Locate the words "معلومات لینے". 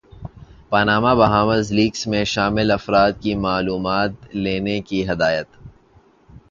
3.37-4.79